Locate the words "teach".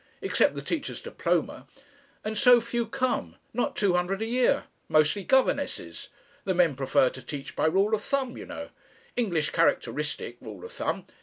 7.21-7.55